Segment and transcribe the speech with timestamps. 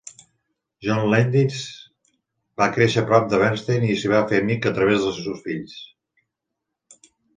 [0.85, 1.59] John Landis
[2.61, 5.45] va créixer a prop de Bernstein i s'hi va fer amic a través dels seus
[5.49, 5.77] fills.